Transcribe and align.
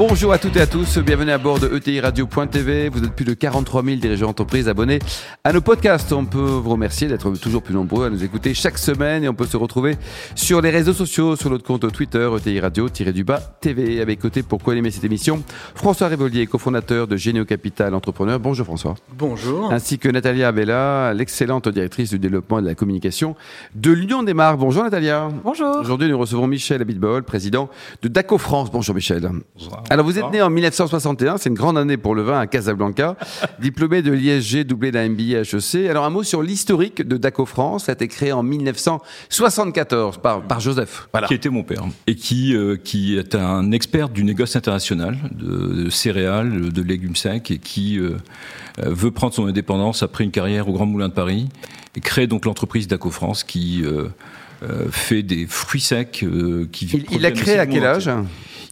Bonjour 0.00 0.32
à 0.32 0.38
toutes 0.38 0.56
et 0.56 0.62
à 0.62 0.66
tous, 0.66 0.96
bienvenue 0.96 1.30
à 1.30 1.36
bord 1.36 1.60
de 1.60 1.76
ETI 1.76 2.00
Radio.tv. 2.00 2.88
Vous 2.88 3.04
êtes 3.04 3.12
plus 3.12 3.26
de 3.26 3.34
43 3.34 3.84
000 3.84 3.96
dirigeants 3.98 4.28
d'entreprise 4.28 4.66
abonnés 4.66 4.98
à 5.44 5.52
nos 5.52 5.60
podcasts. 5.60 6.10
On 6.14 6.24
peut 6.24 6.38
vous 6.38 6.70
remercier 6.70 7.06
d'être 7.06 7.30
toujours 7.32 7.62
plus 7.62 7.74
nombreux 7.74 8.06
à 8.06 8.08
nous 8.08 8.24
écouter 8.24 8.54
chaque 8.54 8.78
semaine 8.78 9.24
et 9.24 9.28
on 9.28 9.34
peut 9.34 9.44
se 9.44 9.58
retrouver 9.58 9.98
sur 10.34 10.62
les 10.62 10.70
réseaux 10.70 10.94
sociaux, 10.94 11.36
sur 11.36 11.50
notre 11.50 11.64
compte 11.64 11.92
Twitter, 11.92 12.30
ETI 12.34 12.60
Radio-du-bas 12.60 13.40
TV. 13.60 14.00
À 14.00 14.06
mes 14.06 14.16
côtés, 14.16 14.42
pour 14.42 14.62
co-animer 14.62 14.90
cette 14.90 15.04
émission, 15.04 15.42
François 15.74 16.08
Révolier, 16.08 16.46
cofondateur 16.46 17.06
de 17.06 17.18
Généo 17.18 17.44
Capital 17.44 17.94
Entrepreneur. 17.94 18.40
Bonjour 18.40 18.64
François. 18.64 18.94
Bonjour. 19.18 19.70
Ainsi 19.70 19.98
que 19.98 20.08
Natalia 20.08 20.48
Abella, 20.48 21.12
l'excellente 21.12 21.68
directrice 21.68 22.08
du 22.08 22.18
développement 22.18 22.60
et 22.60 22.62
de 22.62 22.66
la 22.68 22.74
communication 22.74 23.36
de 23.74 23.90
l'Union 23.90 24.22
des 24.22 24.32
marques. 24.32 24.60
Bonjour 24.60 24.82
Natalia. 24.82 25.28
Bonjour. 25.44 25.76
Aujourd'hui, 25.76 26.08
nous 26.08 26.18
recevons 26.18 26.46
Michel 26.46 26.80
Abitbol, 26.80 27.22
président 27.22 27.68
de 28.00 28.08
DACO 28.08 28.38
France. 28.38 28.70
Bonjour 28.70 28.94
Michel. 28.94 29.30
Bonjour. 29.58 29.82
Alors 29.90 30.06
vous 30.06 30.20
êtes 30.20 30.30
né 30.30 30.40
en 30.40 30.50
1961, 30.50 31.38
c'est 31.38 31.48
une 31.48 31.56
grande 31.56 31.76
année 31.76 31.96
pour 31.96 32.14
le 32.14 32.22
vin 32.22 32.38
à 32.38 32.46
Casablanca, 32.46 33.16
diplômé 33.60 34.02
de 34.02 34.12
l'ISG, 34.12 34.64
doublé 34.64 34.92
d'un 34.92 35.08
MBA 35.08 35.40
HEC. 35.40 35.90
Alors 35.90 36.04
un 36.04 36.10
mot 36.10 36.22
sur 36.22 36.42
l'historique 36.42 37.02
de 37.02 37.16
Daco 37.16 37.44
France, 37.44 37.86
ça 37.86 37.92
a 37.92 37.94
été 37.94 38.06
créé 38.06 38.30
en 38.30 38.44
1974 38.44 40.18
par, 40.18 40.42
par 40.42 40.60
Joseph. 40.60 41.08
Voilà. 41.12 41.26
Qui 41.26 41.34
était 41.34 41.48
mon 41.48 41.64
père 41.64 41.82
et 42.06 42.14
qui, 42.14 42.54
euh, 42.54 42.76
qui 42.76 43.18
est 43.18 43.34
un 43.34 43.72
expert 43.72 44.10
du 44.10 44.22
négoce 44.22 44.54
international 44.54 45.18
de, 45.32 45.84
de 45.84 45.90
céréales, 45.90 46.72
de 46.72 46.82
légumes 46.82 47.16
secs 47.16 47.50
et 47.50 47.58
qui 47.58 47.98
euh, 47.98 48.16
veut 48.78 49.10
prendre 49.10 49.34
son 49.34 49.46
indépendance 49.46 50.04
après 50.04 50.22
une 50.22 50.30
carrière 50.30 50.68
au 50.68 50.72
Grand 50.72 50.86
Moulin 50.86 51.08
de 51.08 51.14
Paris 51.14 51.48
et 51.96 52.00
crée 52.00 52.26
donc 52.26 52.44
l'entreprise 52.44 52.86
Daco 52.86 53.10
France 53.10 53.42
qui 53.42 53.82
euh, 53.84 54.08
fait 54.90 55.22
des 55.22 55.46
fruits 55.46 55.80
secs 55.80 56.10
qui 56.72 56.86
Il, 56.92 57.06
il 57.10 57.26
a 57.26 57.30
créé 57.30 57.58
à 57.58 57.66
quel 57.66 57.84
âge 57.84 58.10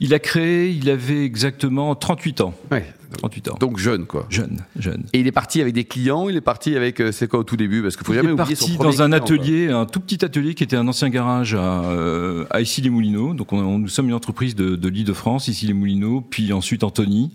il 0.00 0.14
a 0.14 0.18
créé, 0.18 0.70
il 0.70 0.88
avait 0.90 1.24
exactement 1.24 1.94
38 1.94 2.40
ans. 2.40 2.54
Ouais. 2.70 2.84
38 3.16 3.48
ans. 3.48 3.56
Donc 3.60 3.78
jeune, 3.78 4.06
quoi. 4.06 4.26
Jeune, 4.28 4.58
jeune. 4.78 5.04
Et 5.12 5.20
il 5.20 5.26
est 5.26 5.32
parti 5.32 5.60
avec 5.60 5.74
des 5.74 5.84
clients, 5.84 6.28
il 6.28 6.36
est 6.36 6.40
parti 6.40 6.76
avec, 6.76 7.02
c'est 7.12 7.28
quoi 7.28 7.40
au 7.40 7.44
tout 7.44 7.56
début? 7.56 7.82
Parce 7.82 7.96
qu'il 7.96 8.06
faut 8.06 8.12
jamais 8.12 8.28
il 8.28 8.30
est 8.30 8.32
oublier 8.40 8.56
parti 8.56 8.72
son 8.74 8.82
dans 8.82 9.02
un 9.02 9.06
client, 9.10 9.22
atelier, 9.22 9.66
quoi. 9.68 9.76
un 9.78 9.86
tout 9.86 10.00
petit 10.00 10.24
atelier 10.24 10.54
qui 10.54 10.64
était 10.64 10.76
un 10.76 10.86
ancien 10.88 11.08
garage 11.08 11.54
à, 11.54 11.84
euh, 11.84 12.44
à 12.50 12.60
Issy-les-Moulineaux. 12.60 13.34
Donc 13.34 13.52
on, 13.52 13.58
on, 13.58 13.78
nous 13.78 13.88
sommes 13.88 14.08
une 14.08 14.14
entreprise 14.14 14.54
de, 14.54 14.76
de 14.76 14.88
l'Île-de-France, 14.88 15.48
Issy-les-Moulineaux, 15.48 16.20
puis 16.20 16.52
ensuite 16.52 16.84
Antony. 16.84 17.32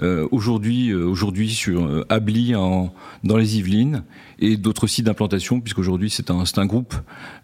Euh, 0.00 0.28
aujourd'hui, 0.30 0.90
euh, 0.90 1.04
aujourd'hui 1.04 1.50
sur 1.50 1.84
euh, 1.84 2.06
Abli 2.08 2.54
en, 2.54 2.94
dans 3.24 3.36
les 3.36 3.58
Yvelines 3.58 4.04
et 4.38 4.56
d'autres 4.56 4.86
sites 4.86 5.06
d'implantation, 5.06 5.60
puisqu'aujourd'hui 5.60 6.08
c'est 6.08 6.30
un, 6.30 6.44
c'est 6.44 6.58
un 6.58 6.66
groupe 6.66 6.94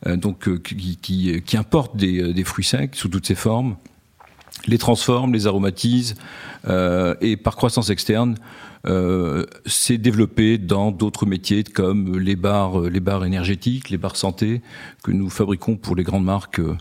euh, 0.06 0.17
donc 0.17 0.62
qui, 0.62 0.97
qui, 1.02 1.42
qui 1.42 1.56
importe 1.56 1.97
des, 1.97 2.33
des 2.33 2.45
fruits 2.45 2.64
secs 2.64 2.95
sous 2.95 3.08
toutes 3.08 3.27
ses 3.27 3.34
formes 3.34 3.77
les 4.66 4.78
transforme, 4.78 5.33
les 5.33 5.47
aromatise, 5.47 6.14
euh, 6.69 7.14
et 7.20 7.36
par 7.36 7.56
croissance 7.56 7.91
externe, 7.91 8.36
euh, 8.86 9.46
s'est 9.66 9.98
développé 9.98 10.58
dans 10.58 10.91
d'autres 10.91 11.27
métiers 11.27 11.64
comme 11.64 12.19
les 12.19 12.36
bars, 12.36 12.80
les 12.80 13.00
bars 13.00 13.24
énergétiques, 13.24 13.91
les 13.91 13.98
bars 13.98 14.16
santé 14.16 14.62
que 15.02 15.11
nous 15.11 15.30
fabriquons 15.30 15.77
pour 15.77 15.96
les 15.96 16.02
grandes 16.02 16.24
marques. 16.24 16.61
Euh, 16.61 16.77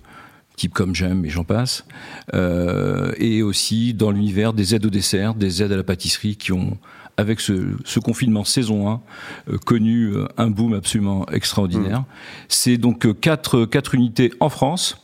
type 0.56 0.74
comme 0.74 0.94
j'aime 0.94 1.26
et 1.26 1.30
j'en 1.30 1.44
passe, 1.44 1.86
euh, 2.34 3.12
et 3.18 3.42
aussi 3.42 3.94
dans 3.94 4.12
l'univers 4.12 4.54
des 4.54 4.76
aides 4.76 4.86
au 4.86 4.90
dessert, 4.90 5.34
des 5.34 5.64
aides 5.64 5.72
à 5.72 5.78
la 5.78 5.84
pâtisserie 5.84 6.36
qui 6.36 6.52
ont, 6.52 6.78
avec 7.18 7.40
ce, 7.40 7.70
ce 7.86 8.00
confinement 8.00 8.44
saison 8.44 8.88
1, 8.88 9.02
euh, 9.50 9.58
connu 9.58 10.14
un 10.38 10.50
boom 10.50 10.74
absolument 10.74 11.26
extraordinaire. 11.30 12.02
Mmh. 12.02 12.06
C'est 12.50 12.78
donc 12.78 13.20
quatre, 13.20 13.66
quatre 13.66 13.96
unités 13.96 14.32
en 14.40 14.50
France, 14.50 14.98
euh, 14.98 15.03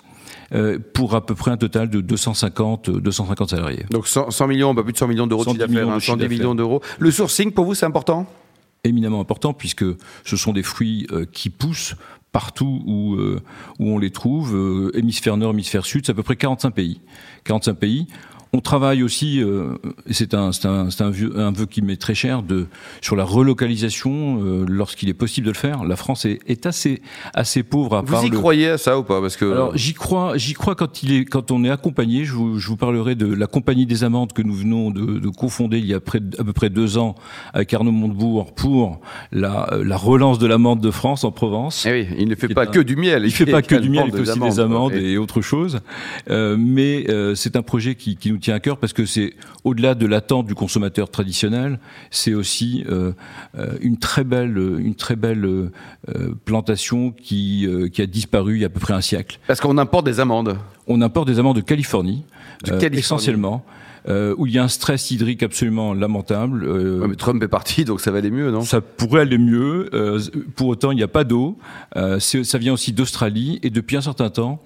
pour 0.94 1.16
à 1.16 1.26
peu 1.26 1.36
près 1.36 1.52
un 1.52 1.58
total 1.58 1.90
de 1.90 2.02
250, 2.02 2.90
250 2.90 3.50
salariés. 3.50 3.86
Donc 3.90 4.08
100, 4.08 4.32
100 4.32 4.48
millions, 4.48 4.74
bah 4.74 4.84
plus 4.84 4.94
de 4.94 4.98
100 4.98 5.08
millions 5.08 5.28
d'euros 5.28 5.44
de 5.44 5.50
chiffre 5.50 5.68
d'affaires, 5.68 5.90
hein, 5.90 6.00
110 6.00 6.28
millions 6.28 6.56
d'euros. 6.56 6.82
Le 6.98 7.12
sourcing, 7.12 7.52
pour 7.52 7.66
vous, 7.66 7.76
c'est 7.76 7.86
important? 7.86 8.26
Éminemment 8.84 9.20
important, 9.20 9.54
puisque 9.54 9.86
ce 10.24 10.38
sont 10.38 10.54
des 10.54 10.64
fruits 10.64 11.06
euh, 11.12 11.26
qui 11.32 11.50
poussent 11.50 11.96
partout 12.32 12.84
où, 12.86 13.16
euh, 13.16 13.42
où 13.80 13.90
on 13.90 13.98
les 13.98 14.12
trouve, 14.12 14.56
euh, 14.56 14.92
hémisphère 14.98 15.38
nord, 15.38 15.52
hémisphère 15.52 15.86
sud, 15.86 16.06
c'est 16.06 16.12
à 16.12 16.16
peu 16.16 16.24
près 16.24 16.36
45 16.36 16.72
pays. 16.72 17.02
45 17.44 17.74
pays. 17.74 18.08
On 18.52 18.62
travaille 18.62 19.04
aussi, 19.04 19.44
euh, 19.44 19.76
et 20.08 20.14
c'est 20.14 20.34
un, 20.34 20.50
un, 20.64 20.90
un, 21.00 21.10
vieux, 21.12 21.38
un 21.40 21.52
vœu 21.52 21.68
qui 21.68 21.84
m'est 21.84 21.98
très 21.98 22.16
cher, 22.16 22.42
de, 22.42 22.66
sur 23.00 23.16
la 23.16 23.24
relocalisation 23.24 24.42
euh, 24.44 24.66
lorsqu'il 24.68 25.08
est 25.08 25.14
possible 25.14 25.46
de 25.46 25.52
le 25.52 25.58
faire. 25.58 25.84
La 25.84 25.96
France 25.96 26.26
est, 26.26 26.40
est 26.48 26.66
assez, 26.66 27.04
assez 27.36 27.62
pauvre 27.62 27.98
à 27.98 28.02
Vous 28.02 28.26
y 28.26 28.30
le... 28.32 28.38
croyez 28.40 28.70
à 28.70 28.80
ça 28.80 28.98
ou 28.98 29.04
pas? 29.04 29.22
Parce 29.22 29.38
que 29.38 29.46
Alors 29.46 29.78
j'y 29.78 29.94
crois, 29.94 30.36
j'y 30.36 30.54
crois 30.54 30.74
quand 30.74 31.04
il 31.04 31.14
est, 31.14 31.26
quand 31.26 31.52
on 31.52 31.64
est 31.64 31.70
accompagné. 31.70 32.26
Je 32.26 32.34
vous, 32.34 32.58
je 32.58 32.68
vous 32.68 32.76
parlerai 32.76 33.14
de 33.14 33.32
la 33.32 33.46
compagnie 33.46 33.86
des 33.86 34.04
amandes 34.04 34.34
que 34.34 34.42
nous 34.42 34.56
venons 34.56 34.90
de, 34.90 35.20
de 35.20 35.30
confonder 35.30 35.78
il 35.78 35.86
y 35.86 35.94
a 35.94 36.00
près, 36.00 36.20
à 36.40 36.44
peu 36.44 36.52
près 36.54 36.72
deux 36.72 36.98
ans 36.98 37.14
avec 37.54 37.72
Arnaud 37.76 37.92
Montebourg 37.92 38.56
pour 38.56 39.00
la, 39.32 39.70
la 39.84 39.98
relance 39.98 40.40
de 40.40 40.48
l'amande 40.48 40.82
de 40.82 40.90
France 40.90 41.24
en 41.24 41.32
Provence. 41.32 41.86
Eh 41.86 41.92
oui, 41.92 42.08
il 42.18 42.28
ne 42.28 42.34
fait 42.34 42.48
pas 42.48 42.66
que 42.66 42.80
du 42.80 42.96
miel. 42.96 43.22
Il, 43.24 43.28
il 43.28 43.32
fait 43.32 43.46
pas 43.46 43.62
que 43.62 43.76
du 43.76 43.92
miel, 43.92 44.06
il 44.08 44.12
fait 44.12 44.32
aussi 44.32 44.40
des 44.40 44.60
amandes 44.60 44.94
et... 44.94 45.12
et 45.12 45.18
autre 45.20 45.42
chose. 45.42 45.82
Euh, 46.32 46.58
mais 46.58 47.06
euh, 47.10 47.36
c'est 47.36 47.56
un 47.56 47.62
projet 47.62 47.94
qui, 47.94 48.16
qui 48.16 48.32
nous 48.32 48.39
tient 48.40 48.56
à 48.56 48.60
cœur 48.60 48.78
parce 48.78 48.94
que 48.94 49.06
c'est 49.06 49.34
au-delà 49.64 49.96
de 49.96 50.06
l'attente 50.06 50.46
du 50.48 50.56
consommateur 50.56 51.10
traditionnel, 51.10 51.80
c'est 52.12 52.34
aussi 52.34 52.84
euh, 52.90 53.14
une 53.82 53.98
très 53.98 54.24
belle, 54.24 54.58
une 54.80 54.96
très 54.96 55.16
belle 55.16 55.46
euh, 55.46 55.72
plantation 56.46 57.12
qui, 57.12 57.66
euh, 57.68 57.88
qui 57.88 58.02
a 58.02 58.06
disparu 58.06 58.56
il 58.56 58.62
y 58.62 58.64
a 58.64 58.68
à 58.68 58.70
peu 58.70 58.80
près 58.80 58.94
un 58.94 59.02
siècle. 59.02 59.40
Parce 59.48 59.60
qu'on 59.60 59.78
importe 59.78 60.06
des 60.06 60.20
amandes. 60.20 60.58
On 60.88 61.02
importe 61.02 61.28
des 61.28 61.40
amandes 61.40 61.56
de 61.56 61.62
Californie, 61.62 62.24
de 62.64 62.72
Californie. 62.72 63.00
essentiellement. 63.00 63.66
Euh, 64.08 64.34
où 64.38 64.48
il 64.48 64.54
y 64.54 64.58
a 64.58 64.64
un 64.64 64.70
stress 64.70 65.12
hydrique 65.12 65.44
absolument 65.44 65.94
lamentable. 65.94 66.64
Euh, 66.64 67.00
ouais, 67.00 67.08
mais 67.10 67.16
Trump 67.16 67.44
est 67.44 67.50
parti, 67.50 67.84
donc 67.84 68.00
ça 68.00 68.12
va 68.12 68.20
aller 68.20 68.32
mieux, 68.32 68.50
non? 68.50 68.62
Ça 68.62 68.80
pourrait 68.80 69.22
aller 69.22 69.38
mieux. 69.38 69.90
Euh, 69.94 70.22
pour 70.56 70.68
autant, 70.68 70.92
il 70.92 70.96
n'y 70.96 71.04
a 71.04 71.10
pas 71.10 71.26
d'eau. 71.26 71.58
ça 71.94 72.58
vient 72.58 72.74
aussi 72.74 72.94
d'Australie 72.94 73.60
et 73.62 73.70
depuis 73.70 73.98
un 73.98 74.02
certain 74.02 74.30
temps, 74.30 74.62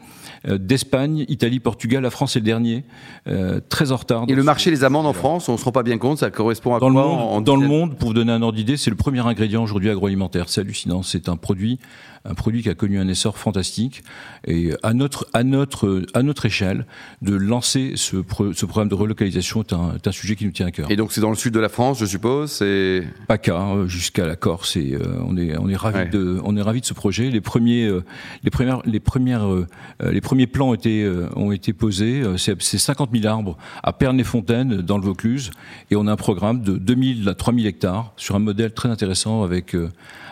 d'Espagne, 0.47 1.25
Italie, 1.29 1.59
Portugal, 1.59 2.03
la 2.03 2.09
France 2.09 2.35
est 2.35 2.39
le 2.39 2.45
dernier, 2.45 2.83
euh, 3.27 3.59
très 3.69 3.91
en 3.91 3.95
retard. 3.95 4.25
Et 4.27 4.35
le 4.35 4.43
marché 4.43 4.71
des 4.71 4.83
amandes 4.83 5.05
en 5.05 5.13
France, 5.13 5.49
on 5.49 5.57
se 5.57 5.65
rend 5.65 5.71
pas 5.71 5.83
bien 5.83 5.97
compte, 5.97 6.19
ça 6.19 6.31
correspond 6.31 6.75
à 6.75 6.79
dans 6.79 6.91
quoi 6.91 7.01
le 7.01 7.07
monde, 7.07 7.21
en 7.21 7.41
Dans 7.41 7.55
le 7.55 7.67
monde, 7.67 7.97
pour 7.97 8.09
vous 8.09 8.13
donner 8.13 8.31
un 8.31 8.41
ordre 8.41 8.57
d'idée, 8.57 8.77
c'est 8.77 8.89
le 8.89 8.95
premier 8.95 9.25
ingrédient 9.25 9.63
aujourd'hui 9.63 9.89
agroalimentaire. 9.89 10.49
C'est 10.49 10.61
hallucinant. 10.61 11.03
C'est 11.03 11.29
un 11.29 11.37
produit, 11.37 11.79
un 12.25 12.33
produit 12.33 12.61
qui 12.61 12.69
a 12.69 12.75
connu 12.75 12.99
un 12.99 13.07
essor 13.07 13.37
fantastique. 13.37 14.03
Et 14.45 14.71
à 14.83 14.93
notre, 14.93 15.27
à 15.33 15.43
notre, 15.43 16.03
à 16.13 16.23
notre 16.23 16.45
échelle, 16.45 16.85
de 17.21 17.35
lancer 17.35 17.93
ce, 17.95 18.17
pro, 18.17 18.53
ce 18.53 18.65
programme 18.65 18.89
de 18.89 18.95
relocalisation 18.95 19.61
est 19.61 19.73
un, 19.73 19.95
est 19.95 20.07
un, 20.07 20.11
sujet 20.11 20.35
qui 20.35 20.45
nous 20.45 20.51
tient 20.51 20.67
à 20.67 20.71
cœur. 20.71 20.91
Et 20.91 20.95
donc 20.95 21.11
c'est 21.13 21.21
dans 21.21 21.29
le 21.29 21.35
sud 21.35 21.53
de 21.53 21.59
la 21.59 21.69
France, 21.69 21.99
je 21.99 22.05
suppose. 22.05 22.51
C'est 22.51 23.03
PACA 23.27 23.87
jusqu'à 23.87 24.27
la 24.27 24.35
Corse. 24.35 24.75
Et 24.75 24.93
euh, 24.93 24.99
on 25.25 25.37
est, 25.37 25.57
on 25.57 25.69
est 25.69 25.75
ravi 25.75 25.99
ouais. 25.99 26.09
de, 26.09 26.39
on 26.43 26.57
est 26.57 26.61
ravi 26.61 26.81
de 26.81 26.85
ce 26.85 26.93
projet. 26.93 27.29
Les 27.29 27.41
premiers, 27.41 27.85
euh, 27.85 28.03
les 28.43 28.51
premières, 28.51 28.81
les 28.85 28.99
premières, 28.99 29.47
euh, 29.47 29.67
les 30.01 30.21
premiers 30.21 30.32
plans 30.47 30.69
ont 30.69 30.73
été, 30.73 31.09
ont 31.35 31.51
été 31.51 31.73
posés. 31.73 32.23
C'est 32.37 32.77
50 32.77 33.09
000 33.13 33.25
arbres 33.27 33.57
à 33.83 33.93
Pernay-Fontaine 33.93 34.81
dans 34.81 34.97
le 34.97 35.03
Vaucluse, 35.03 35.51
et 35.91 35.95
on 35.95 36.07
a 36.07 36.11
un 36.11 36.17
programme 36.17 36.61
de 36.61 36.77
2000 36.77 37.29
à 37.29 37.33
3000 37.33 37.65
hectares 37.67 38.13
sur 38.17 38.35
un 38.35 38.39
modèle 38.39 38.73
très 38.73 38.89
intéressant 38.89 39.43
avec 39.43 39.75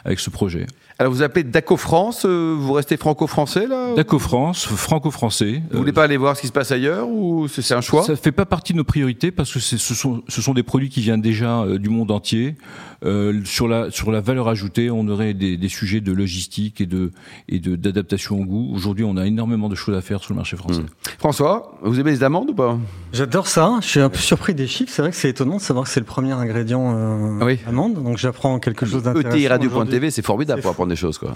avec 0.05 0.19
ce 0.19 0.29
projet. 0.29 0.65
Alors 0.99 1.11
vous 1.11 1.23
appelez 1.23 1.43
Daco 1.43 1.77
France, 1.77 2.25
euh, 2.25 2.55
vous 2.55 2.73
restez 2.73 2.95
franco-français 2.95 3.65
là 3.65 3.95
Daco 3.95 4.19
France, 4.19 4.67
franco-français. 4.67 5.63
Vous 5.71 5.79
voulez 5.79 5.93
pas 5.93 6.03
aller 6.03 6.17
voir 6.17 6.35
ce 6.35 6.41
qui 6.41 6.47
se 6.47 6.51
passe 6.51 6.71
ailleurs 6.71 7.09
ou 7.09 7.47
c'est 7.47 7.73
un 7.73 7.81
choix? 7.81 8.03
Ça 8.03 8.15
fait 8.15 8.31
pas 8.31 8.45
partie 8.45 8.73
de 8.73 8.77
nos 8.77 8.83
priorités 8.83 9.31
parce 9.31 9.51
que 9.51 9.59
ce 9.59 9.77
sont, 9.77 10.21
ce 10.27 10.41
sont 10.43 10.53
des 10.53 10.61
produits 10.61 10.89
qui 10.89 11.01
viennent 11.01 11.21
déjà 11.21 11.61
euh, 11.61 11.79
du 11.79 11.89
monde 11.89 12.11
entier. 12.11 12.55
Euh, 13.03 13.41
sur 13.45 13.67
la 13.67 13.89
sur 13.89 14.11
la 14.11 14.21
valeur 14.21 14.47
ajoutée, 14.47 14.91
on 14.91 15.07
aurait 15.07 15.33
des, 15.33 15.57
des 15.57 15.69
sujets 15.69 16.01
de 16.01 16.11
logistique 16.11 16.81
et 16.81 16.85
de 16.85 17.11
et 17.49 17.57
de 17.57 17.75
d'adaptation 17.75 18.39
au 18.39 18.45
goût. 18.45 18.71
Aujourd'hui, 18.71 19.03
on 19.03 19.17
a 19.17 19.25
énormément 19.25 19.69
de 19.69 19.75
choses 19.75 19.90
à 19.95 20.01
faire 20.01 20.21
sur 20.21 20.33
le 20.33 20.37
marché 20.37 20.57
français. 20.57 20.81
Mmh. 20.81 21.09
François, 21.19 21.77
vous 21.81 21.99
aimez 21.99 22.11
les 22.11 22.23
amandes 22.23 22.49
ou 22.49 22.53
pas? 22.53 22.77
J'adore 23.13 23.47
ça. 23.47 23.77
Je 23.81 23.87
suis 23.87 23.99
un 23.99 24.09
peu 24.09 24.17
surpris 24.17 24.53
des 24.53 24.67
chiffres. 24.67 24.91
C'est 24.93 25.01
vrai 25.01 25.11
que 25.11 25.17
c'est 25.17 25.29
étonnant 25.29 25.57
de 25.57 25.61
savoir 25.61 25.85
que 25.85 25.91
c'est 25.91 25.99
le 25.99 26.05
premier 26.05 26.31
ingrédient 26.31 26.93
euh, 26.95 27.45
oui. 27.45 27.59
amande. 27.67 28.01
Donc 28.01 28.17
j'apprends 28.17 28.59
quelque 28.59 28.85
chose 28.85 29.03
d'intéressant. 29.03 29.37
ETI 29.37 29.47
Radio.tv, 29.47 30.11
c'est 30.11 30.21
formidable 30.21 30.61
pour 30.61 30.71
apprendre 30.71 30.89
des 30.89 30.95
choses. 30.95 31.17
Quoi. 31.17 31.33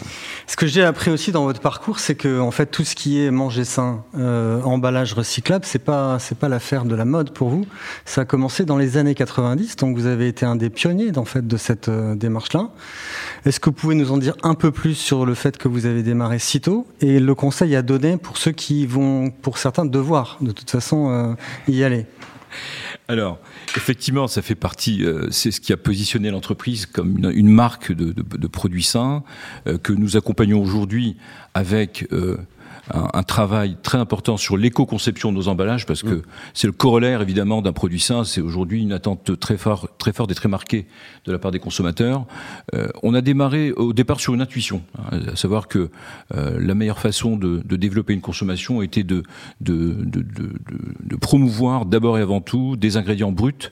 Ce 0.48 0.56
que 0.56 0.68
j'ai 0.68 0.84
appris 0.84 1.12
aussi 1.12 1.32
dans 1.32 1.44
votre 1.44 1.60
parcours, 1.60 2.00
c'est 2.00 2.16
que 2.16 2.40
en 2.40 2.52
fait 2.52 2.68
tout 2.68 2.84
ce 2.84 2.96
qui 2.96 3.22
est 3.22 3.32
manger 3.32 3.66
sain, 3.66 4.04
euh, 4.18 4.62
emballage 4.64 5.14
recyclable, 5.14 5.66
c'est 5.66 5.80
pas 5.80 6.18
c'est 6.20 6.38
pas 6.38 6.50
l'affaire 6.50 6.86
de 6.86 6.96
la 6.96 7.06
mode 7.06 7.32
pour 7.32 7.50
vous. 7.50 7.66
Ça 8.06 8.22
a 8.22 8.26
commencé 8.26 8.64
dans 8.64 8.78
les 8.78 8.98
années 8.98 9.16
90, 9.16 9.76
donc 9.76 9.98
vous 9.98 10.06
avez 10.06 10.28
été 10.28 10.46
un 10.46 10.56
des 10.56 10.70
pionniers 10.70 11.18
en 11.18 11.26
fait 11.26 11.46
de 11.46 11.58
cette 11.58 11.90
euh, 11.90 12.16
démarche-là. 12.16 12.70
Est-ce 13.46 13.60
que 13.60 13.70
vous 13.70 13.76
pouvez 13.76 13.96
nous 13.96 14.12
en 14.12 14.18
dire 14.18 14.36
un 14.44 14.56
peu 14.56 14.72
plus 14.72 14.96
sur 14.96 15.26
le 15.26 15.34
fait 15.34 15.58
que 15.58 15.68
vous 15.68 15.86
avez 15.86 16.04
démarré 16.04 16.40
si 16.40 16.62
tôt 16.62 16.88
et 17.02 17.20
le 17.20 17.36
conseil 17.36 17.76
à 17.76 17.82
donner 17.82 18.18
pour 18.18 18.38
ceux 18.38 18.45
qui 18.52 18.86
vont, 18.86 19.30
pour 19.30 19.58
certains, 19.58 19.86
devoir 19.86 20.38
de 20.42 20.52
toute 20.52 20.70
façon 20.70 21.10
euh, 21.10 21.34
y 21.68 21.84
aller. 21.84 22.06
Alors, 23.08 23.38
effectivement, 23.76 24.28
ça 24.28 24.42
fait 24.42 24.56
partie, 24.56 25.04
euh, 25.04 25.28
c'est 25.30 25.52
ce 25.52 25.62
qui 25.62 25.74
a 25.74 25.78
positionné 25.78 26.32
l'entreprise 26.32 26.86
comme 26.86 27.18
une, 27.18 27.50
marque 27.50 27.92
de, 27.92 28.48
produits 28.48 28.84
sains, 28.84 29.24
euh, 29.68 29.78
que 29.78 29.94
nous 29.94 30.18
accompagnons 30.18 30.62
aujourd'hui 30.62 31.18
avec 31.54 32.08
un, 32.94 33.24
travail 33.24 33.78
très 33.82 33.98
important 33.98 34.38
sur 34.38 34.58
l'éco-conception 34.58 35.32
de 35.32 35.38
nos 35.38 35.48
emballages 35.48 35.86
parce 35.86 36.04
que 36.04 36.22
c'est 36.54 36.68
le 36.68 36.74
corollaire 36.74 37.22
évidemment 37.22 37.62
d'un 37.62 37.74
produit 37.74 38.00
sain. 38.00 38.24
C'est 38.24 38.42
aujourd'hui 38.42 38.82
une 38.82 38.94
attente 38.94 39.40
très 39.40 39.58
forte, 39.58 39.92
très 39.98 40.12
et 40.12 40.36
très 40.36 40.50
marquée 40.50 40.88
de 41.26 41.32
la 41.32 41.40
part 41.40 41.52
des 41.52 41.60
consommateurs. 41.60 42.26
Euh, 42.74 42.88
on 43.04 43.14
a 43.14 43.22
démarré 43.22 43.72
au 43.72 43.94
départ 43.94 44.20
sur 44.20 44.34
une 44.34 44.42
intuition, 44.42 44.82
hein, 44.98 45.20
à 45.34 45.36
savoir 45.36 45.68
que 45.68 45.90
euh, 46.36 46.58
la 46.60 46.76
meilleure 46.76 47.00
façon 47.00 47.38
de, 47.38 47.62
développer 47.76 48.14
une 48.14 48.22
consommation 48.22 48.82
était 48.82 49.04
de, 49.04 49.24
promouvoir 51.20 51.86
d'abord 51.86 52.18
et 52.18 52.22
avant 52.22 52.42
tout 52.42 52.76
des 52.76 52.98
ingrédients 52.98 53.32
bruts 53.32 53.72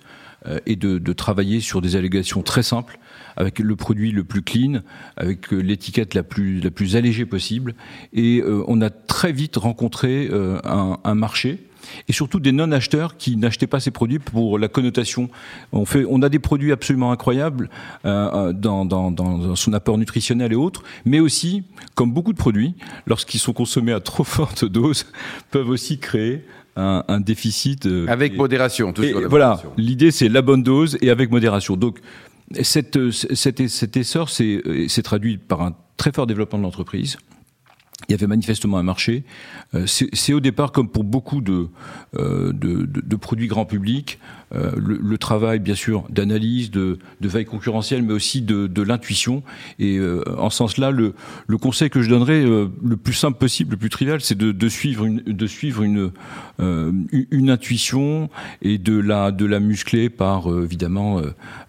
et 0.65 0.75
de, 0.75 1.13
travailler 1.13 1.59
sur 1.59 1.81
des 1.81 1.95
allégations 1.95 2.41
très 2.41 2.63
simples 2.63 2.99
avec 3.35 3.59
le 3.59 3.75
produit 3.75 4.11
le 4.11 4.23
plus 4.23 4.41
clean, 4.41 4.81
avec 5.17 5.53
euh, 5.53 5.57
l'étiquette 5.57 6.13
la 6.13 6.23
plus 6.23 6.59
la 6.59 6.71
plus 6.71 6.95
allégée 6.95 7.25
possible. 7.25 7.75
Et 8.13 8.41
euh, 8.41 8.63
on 8.67 8.81
a 8.81 8.89
très 8.89 9.31
vite 9.31 9.55
rencontré 9.55 10.27
euh, 10.31 10.59
un 10.63 11.15
marché 11.15 11.59
et 12.07 12.13
surtout 12.13 12.39
des 12.39 12.51
non-acheteurs 12.51 13.17
qui 13.17 13.37
n'achetaient 13.37 13.67
pas 13.67 13.79
ces 13.79 13.91
produits 13.91 14.19
pour 14.19 14.59
la 14.59 14.67
connotation. 14.67 15.29
On, 15.71 15.85
fait, 15.85 16.05
on 16.09 16.21
a 16.21 16.29
des 16.29 16.39
produits 16.39 16.71
absolument 16.71 17.11
incroyables 17.11 17.69
euh, 18.05 18.53
dans, 18.53 18.85
dans, 18.85 19.11
dans, 19.11 19.55
son 19.55 19.73
apport 19.73 19.97
nutritionnel 19.97 20.53
et 20.53 20.55
autres, 20.55 20.83
mais 21.05 21.19
aussi, 21.19 21.63
comme 21.95 22.11
beaucoup 22.11 22.33
de 22.33 22.37
produits, 22.37 22.75
lorsqu'ils 23.07 23.39
sont 23.39 23.53
consommés 23.53 23.93
à 23.93 23.99
trop 23.99 24.23
forte 24.23 24.65
dose, 24.73 25.05
peuvent 25.51 25.69
aussi 25.69 25.99
créer 25.99 26.45
un, 26.75 27.03
un 27.07 27.19
déficit. 27.19 27.87
avec 28.07 28.35
modération. 28.35 28.93
Tout 28.93 29.03
voilà, 29.29 29.61
l'idée 29.77 30.11
c'est 30.11 30.29
la 30.29 30.41
bonne 30.41 30.63
dose 30.63 30.97
et 31.01 31.09
avec 31.09 31.29
modération. 31.29 31.75
Donc 31.75 31.99
cette, 32.61 33.11
cet, 33.11 33.67
cet 33.67 33.97
essor 33.97 34.29
s'est 34.29 34.61
traduit 35.03 35.37
par 35.37 35.61
un 35.61 35.75
très 35.97 36.11
fort 36.11 36.27
développement 36.27 36.59
de 36.59 36.63
l'entreprise. 36.63 37.17
Il 38.09 38.11
y 38.11 38.15
avait 38.15 38.27
manifestement 38.27 38.77
un 38.77 38.83
marché. 38.83 39.23
Euh, 39.75 39.85
c'est 39.87 40.33
au 40.33 40.39
départ, 40.39 40.71
comme 40.71 40.89
pour 40.89 41.03
beaucoup 41.03 41.41
de, 41.41 41.67
euh, 42.17 42.51
de, 42.51 42.85
de, 42.85 43.15
produits 43.15 43.47
grand 43.47 43.65
public, 43.65 44.19
euh, 44.53 44.71
le, 44.75 44.99
le, 45.01 45.17
travail, 45.17 45.59
bien 45.59 45.75
sûr, 45.75 46.03
d'analyse, 46.09 46.69
de, 46.69 46.99
de, 47.21 47.27
veille 47.27 47.45
concurrentielle, 47.45 48.03
mais 48.03 48.13
aussi 48.13 48.41
de, 48.41 48.67
de 48.67 48.81
l'intuition. 48.81 49.41
Et 49.79 49.99
en 50.37 50.49
ce 50.49 50.57
sens-là, 50.57 50.91
le, 50.91 51.13
le, 51.47 51.57
conseil 51.57 51.89
que 51.89 52.01
je 52.01 52.09
donnerais, 52.09 52.43
le 52.43 52.97
plus 52.97 53.13
simple 53.13 53.37
possible, 53.37 53.71
le 53.71 53.77
plus 53.77 53.89
trivial, 53.89 54.21
c'est 54.21 54.37
de, 54.37 54.51
de, 54.51 54.69
suivre 54.69 55.05
une, 55.05 55.19
de 55.19 55.47
suivre 55.47 55.83
une, 55.83 56.11
une 56.59 57.49
intuition 57.49 58.29
et 58.61 58.77
de 58.77 58.97
la, 58.97 59.31
de 59.31 59.45
la 59.45 59.59
muscler 59.59 60.09
par, 60.09 60.47
évidemment, 60.47 61.21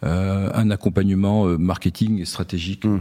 un 0.02 0.70
accompagnement 0.70 1.46
marketing 1.58 2.20
et 2.20 2.24
stratégique. 2.24 2.84
Mmh. 2.84 3.00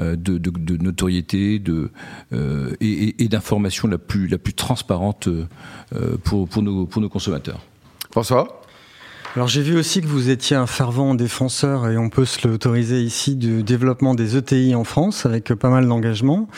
Euh, 0.00 0.16
de, 0.16 0.38
de, 0.38 0.50
de, 0.50 0.76
notoriété 0.82 1.58
de, 1.58 1.90
euh, 2.32 2.74
et, 2.80 3.22
et 3.22 3.28
d'information 3.28 3.88
la 3.88 3.98
plus, 3.98 4.28
la 4.28 4.38
plus 4.38 4.54
transparente 4.54 5.28
euh, 5.28 5.46
pour, 6.24 6.48
pour, 6.48 6.62
nos, 6.62 6.86
pour 6.86 7.02
nos 7.02 7.08
consommateurs. 7.08 7.60
François? 8.10 8.62
Alors 9.36 9.46
j'ai 9.46 9.62
vu 9.62 9.76
aussi 9.76 10.00
que 10.00 10.08
vous 10.08 10.28
étiez 10.28 10.56
un 10.56 10.66
fervent 10.66 11.14
défenseur, 11.14 11.88
et 11.88 11.96
on 11.96 12.08
peut 12.08 12.24
se 12.24 12.48
l'autoriser 12.48 13.00
ici, 13.00 13.36
du 13.36 13.62
développement 13.62 14.14
des 14.14 14.36
ETI 14.36 14.74
en 14.74 14.82
France, 14.82 15.24
avec 15.24 15.54
pas 15.54 15.68
mal 15.68 15.86
d'engagement. 15.86 16.48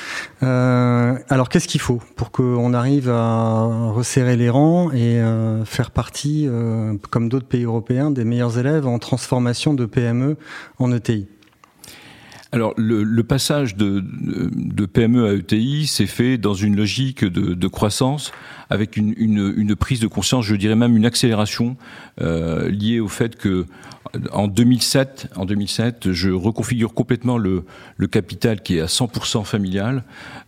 Euh, 0.42 1.14
alors 1.28 1.50
qu'est-ce 1.50 1.68
qu'il 1.68 1.82
faut 1.82 2.00
pour 2.16 2.30
qu'on 2.30 2.72
arrive 2.72 3.10
à 3.10 3.90
resserrer 3.92 4.36
les 4.36 4.48
rangs 4.48 4.90
et 4.90 5.20
euh, 5.20 5.66
faire 5.66 5.90
partie, 5.90 6.46
euh, 6.48 6.94
comme 7.10 7.28
d'autres 7.28 7.46
pays 7.46 7.64
européens, 7.64 8.10
des 8.10 8.24
meilleurs 8.24 8.58
élèves 8.58 8.86
en 8.86 8.98
transformation 8.98 9.74
de 9.74 9.84
PME 9.84 10.36
en 10.78 10.92
ETI 10.92 11.26
alors 12.52 12.74
le, 12.76 13.02
le 13.02 13.22
passage 13.24 13.76
de, 13.76 14.04
de, 14.04 14.86
PME 14.86 15.26
à 15.26 15.32
ETI 15.32 15.86
s'est 15.86 16.06
fait 16.06 16.36
dans 16.36 16.52
une 16.52 16.76
logique 16.76 17.24
de, 17.24 17.54
de 17.54 17.66
croissance 17.66 18.30
avec 18.68 18.98
une, 18.98 19.14
une, 19.16 19.54
une, 19.56 19.74
prise 19.74 20.00
de 20.00 20.06
conscience, 20.06 20.44
je 20.44 20.54
dirais 20.54 20.76
même 20.76 20.96
une 20.96 21.06
accélération 21.06 21.76
euh, 22.20 22.68
liée 22.68 23.00
au 23.00 23.08
fait 23.08 23.36
que 23.36 23.66
en 24.32 24.48
2007, 24.48 25.28
en 25.36 25.46
2007, 25.46 26.12
je 26.12 26.30
reconfigure 26.30 26.92
complètement 26.92 27.38
le, 27.38 27.64
le 27.96 28.06
capital 28.06 28.60
qui 28.60 28.76
est 28.76 28.80
à 28.80 28.86
100% 28.86 29.44
familial 29.44 30.04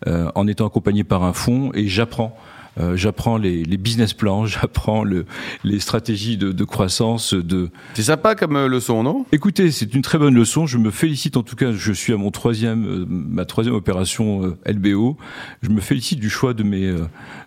euh, 0.06 0.30
en 0.34 0.46
étant 0.46 0.66
accompagné 0.66 1.04
par 1.04 1.22
un 1.22 1.32
fonds 1.32 1.70
et 1.74 1.88
j'apprends 1.88 2.36
euh, 2.78 2.96
j'apprends 2.96 3.36
les, 3.36 3.62
les, 3.64 3.76
business 3.76 4.14
plans, 4.14 4.46
j'apprends 4.46 5.04
le, 5.04 5.26
les 5.62 5.80
stratégies 5.80 6.36
de, 6.36 6.52
de 6.52 6.64
croissance. 6.64 7.34
De... 7.34 7.70
C'est 7.94 8.02
sympa 8.02 8.34
comme 8.34 8.56
euh, 8.56 8.68
leçon, 8.68 9.02
non? 9.02 9.26
Écoutez, 9.32 9.70
c'est 9.70 9.94
une 9.94 10.02
très 10.02 10.18
bonne 10.18 10.34
leçon. 10.34 10.66
Je 10.66 10.78
me 10.78 10.90
félicite 10.90 11.36
en 11.36 11.42
tout 11.42 11.56
cas. 11.56 11.72
Je 11.72 11.92
suis 11.92 12.12
à 12.12 12.16
mon 12.16 12.30
troisième, 12.30 12.86
euh, 12.86 13.06
ma 13.08 13.44
troisième 13.44 13.74
opération 13.74 14.56
LBO. 14.66 15.16
Je 15.62 15.68
me 15.68 15.80
félicite 15.80 16.18
du 16.18 16.30
choix 16.30 16.54
de 16.54 16.62
mes 16.62 16.94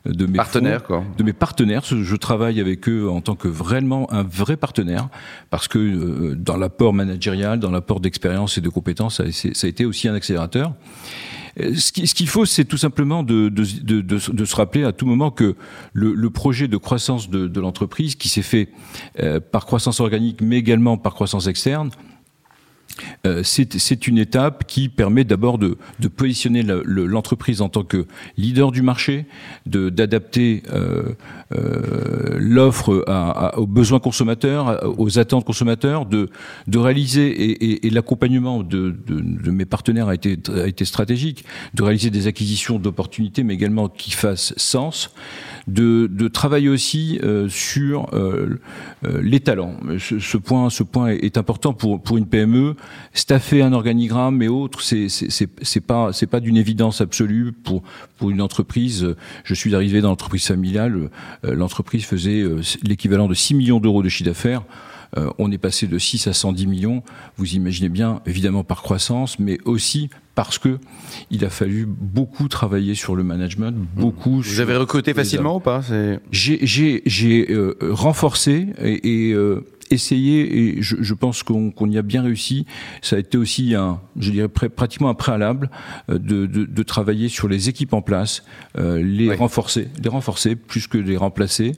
de 0.05 0.25
mes 0.25 0.37
partenaires, 0.37 0.83
quoi. 0.83 1.03
de 1.17 1.23
mes 1.23 1.33
partenaires. 1.33 1.83
Je 1.83 2.15
travaille 2.15 2.59
avec 2.59 2.87
eux 2.87 3.09
en 3.09 3.21
tant 3.21 3.35
que 3.35 3.47
vraiment 3.47 4.11
un 4.13 4.23
vrai 4.23 4.55
partenaire 4.57 5.09
parce 5.49 5.67
que 5.67 6.33
dans 6.33 6.57
l'apport 6.57 6.93
managérial, 6.93 7.59
dans 7.59 7.71
l'apport 7.71 7.99
d'expérience 7.99 8.57
et 8.57 8.61
de 8.61 8.69
compétences, 8.69 9.17
ça, 9.17 9.23
ça 9.31 9.67
a 9.67 9.69
été 9.69 9.85
aussi 9.85 10.07
un 10.07 10.13
accélérateur. 10.13 10.73
Euh, 11.59 11.73
ce 11.75 11.91
qu'il 11.91 12.27
faut, 12.27 12.45
c'est 12.45 12.65
tout 12.65 12.77
simplement 12.77 13.23
de, 13.23 13.51
se 13.63 14.55
rappeler 14.55 14.83
à 14.83 14.91
tout 14.91 15.05
moment 15.05 15.31
que 15.31 15.55
le, 15.93 16.13
le 16.13 16.29
projet 16.29 16.67
de 16.67 16.77
croissance 16.77 17.29
de, 17.29 17.59
l'entreprise, 17.59 18.15
qui 18.15 18.29
s'est 18.29 18.41
fait 18.41 18.69
euh, 19.19 19.39
par 19.39 19.65
croissance 19.65 19.99
organique, 19.99 20.41
mais 20.41 20.57
également 20.57 20.97
par 20.97 21.13
croissance 21.13 21.47
externe, 21.47 21.89
euh, 23.25 23.41
c'est 23.43 24.07
une 24.07 24.17
étape 24.17 24.65
qui 24.67 24.89
permet 24.89 25.23
d'abord 25.23 25.57
de, 25.57 25.77
positionner 26.15 26.63
l'entreprise 26.63 27.61
en 27.61 27.69
tant 27.69 27.83
que 27.83 28.05
leader 28.37 28.71
du 28.71 28.81
marché, 28.81 29.25
d'adapter 29.65 30.63
euh, 30.71 31.13
euh, 31.53 32.37
l'offre 32.39 33.05
aux 33.57 33.67
besoins 33.67 33.99
consommateurs, 33.99 34.81
aux 34.97 35.19
attentes 35.19 35.45
consommateurs, 35.45 36.05
de, 36.05 36.29
de 36.67 36.77
réaliser, 36.77 37.85
et 37.85 37.89
l'accompagnement 37.89 38.63
de, 38.63 38.95
de, 39.07 39.51
mes 39.51 39.65
partenaires 39.65 40.07
a 40.07 40.15
été, 40.15 40.37
a 40.53 40.67
été 40.67 40.85
stratégique, 40.85 41.45
de 41.73 41.83
réaliser 41.83 42.09
des 42.09 42.27
acquisitions 42.27 42.79
d'opportunités, 42.79 43.43
mais 43.43 43.53
également 43.53 43.89
qui 43.89 44.11
fassent 44.11 44.53
sens, 44.57 45.11
de, 45.67 46.07
de 46.07 46.27
travailler 46.29 46.69
aussi 46.69 47.19
euh, 47.23 47.49
sur 47.49 48.13
euh, 48.13 48.59
euh, 49.05 49.21
les 49.21 49.41
talents. 49.41 49.75
Ce, 49.99 50.37
point, 50.37 50.69
ce 50.69 50.83
point 50.83 51.09
est, 51.09 51.37
important 51.37 51.73
pour, 51.73 52.01
pour 52.01 52.17
une 52.17 52.25
PME. 52.25 52.75
Staffer 53.13 53.61
un 53.61 53.73
organigramme 53.73 54.41
et 54.41 54.47
autres, 54.47 54.81
c'est 54.81 55.07
c'est 55.09 55.81
pas 55.81 56.13
c'est 56.13 56.27
pas 56.27 56.39
d'une 56.39 56.57
évidence 56.57 57.01
absolue 57.01 57.51
pour 57.51 57.83
pour 58.17 58.29
une 58.29 58.41
entreprise. 58.41 59.15
Je 59.43 59.53
suis 59.53 59.75
arrivé 59.75 60.01
dans 60.01 60.09
l'entreprise 60.09 60.47
familiale. 60.47 61.09
L'entreprise 61.43 62.05
faisait 62.05 62.43
l'équivalent 62.83 63.27
de 63.27 63.33
6 63.33 63.55
millions 63.55 63.79
d'euros 63.79 64.03
de 64.03 64.09
chiffre 64.09 64.29
d'affaires. 64.29 64.63
On 65.37 65.51
est 65.51 65.57
passé 65.57 65.87
de 65.87 65.97
6 65.97 66.27
à 66.27 66.33
110 66.33 66.67
millions. 66.67 67.03
Vous 67.37 67.53
imaginez 67.53 67.89
bien, 67.89 68.21
évidemment 68.25 68.63
par 68.63 68.81
croissance, 68.81 69.39
mais 69.39 69.57
aussi 69.65 70.09
parce 70.37 70.59
que 70.59 70.77
il 71.31 71.43
a 71.45 71.49
fallu 71.49 71.87
beaucoup 71.87 72.47
travailler 72.47 72.93
sur 72.93 73.15
le 73.15 73.23
management, 73.23 73.75
beaucoup. 73.95 74.39
Vous 74.41 74.59
avez 74.59 74.75
recruté 74.75 75.15
facilement 75.15 75.55
ou 75.55 75.59
pas? 75.59 75.81
J'ai 76.31 76.59
j'ai 77.05 77.51
euh, 77.51 77.75
renforcé 77.81 78.67
et, 78.79 79.29
et 79.29 79.33
euh, 79.33 79.65
essayé 79.89 80.57
et 80.57 80.81
je, 80.81 80.97
je 80.99 81.13
pense 81.13 81.43
qu'on 81.43 81.89
y 81.89 81.97
a 81.97 82.01
bien 82.01 82.23
réussi. 82.23 82.65
Ça 83.01 83.15
a 83.15 83.19
été 83.19 83.37
aussi 83.37 83.75
un, 83.75 83.99
je 84.19 84.31
dirais 84.31 84.47
pratiquement 84.47 85.09
un 85.09 85.13
préalable 85.13 85.69
euh, 86.09 86.17
de, 86.17 86.45
de, 86.45 86.65
de, 86.65 86.83
travailler 86.83 87.29
sur 87.29 87.47
les 87.47 87.69
équipes 87.69 87.93
en 87.93 88.01
place, 88.01 88.43
euh, 88.77 89.01
les 89.01 89.33
renforcer, 89.33 89.89
les 90.01 90.09
renforcer 90.09 90.55
plus 90.55 90.87
que 90.87 90.97
les 90.97 91.17
remplacer. 91.17 91.73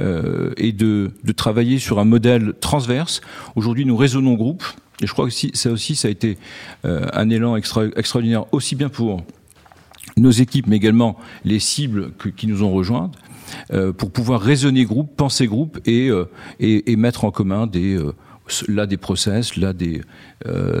Euh, 0.00 0.52
et 0.56 0.72
de, 0.72 1.10
de 1.24 1.32
travailler 1.32 1.78
sur 1.78 1.98
un 1.98 2.04
modèle 2.04 2.54
transverse. 2.60 3.20
Aujourd'hui, 3.56 3.84
nous 3.84 3.96
raisonnons 3.96 4.34
groupe. 4.34 4.64
Et 5.02 5.06
je 5.06 5.12
crois 5.12 5.28
que 5.28 5.34
ça 5.54 5.70
aussi, 5.70 5.94
ça 5.94 6.08
a 6.08 6.10
été 6.10 6.38
euh, 6.84 7.06
un 7.12 7.30
élan 7.30 7.56
extra, 7.56 7.84
extraordinaire, 7.96 8.44
aussi 8.52 8.74
bien 8.74 8.88
pour 8.88 9.22
nos 10.16 10.30
équipes, 10.30 10.66
mais 10.66 10.76
également 10.76 11.16
les 11.44 11.60
cibles 11.60 12.12
que, 12.18 12.28
qui 12.28 12.46
nous 12.46 12.62
ont 12.62 12.72
rejointes, 12.72 13.14
pour 13.96 14.10
pouvoir 14.10 14.40
raisonner 14.40 14.84
groupe, 14.84 15.16
penser 15.16 15.46
groupe 15.46 15.78
et, 15.86 16.08
euh, 16.08 16.28
et, 16.60 16.92
et, 16.92 16.96
mettre 16.96 17.24
en 17.24 17.30
commun 17.30 17.66
des, 17.66 17.98
là 18.66 18.86
des 18.86 18.96
process, 18.96 19.56
là 19.56 19.72
des, 19.72 20.02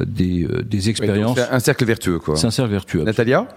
des, 0.06 0.48
des 0.64 0.90
expériences. 0.90 1.36
c'est 1.36 1.50
un 1.50 1.60
cercle 1.60 1.84
vertueux, 1.84 2.18
quoi. 2.18 2.36
C'est 2.36 2.46
un 2.46 2.50
cercle 2.50 2.70
vertueux. 2.70 3.02
Natalia? 3.04 3.48